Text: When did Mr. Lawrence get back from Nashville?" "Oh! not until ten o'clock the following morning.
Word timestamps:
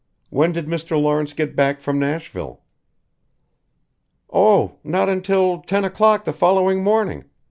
When 0.31 0.51
did 0.51 0.65
Mr. 0.65 0.99
Lawrence 0.99 1.31
get 1.31 1.55
back 1.55 1.79
from 1.79 1.99
Nashville?" 1.99 2.61
"Oh! 4.33 4.79
not 4.83 5.09
until 5.09 5.61
ten 5.61 5.85
o'clock 5.85 6.23
the 6.25 6.33
following 6.33 6.83
morning. 6.83 7.25